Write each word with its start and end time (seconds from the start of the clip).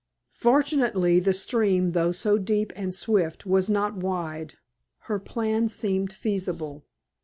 Fortunately, 0.33 1.19
the 1.19 1.31
stream, 1.31 1.91
though 1.91 2.11
so 2.11 2.39
deep 2.39 2.73
and 2.75 2.91
swift, 2.91 3.45
was 3.45 3.69
not 3.69 3.97
wide. 3.97 4.55
Her 5.01 5.19
plan 5.19 5.69
seemed 5.69 6.11
feasible. 6.11 6.87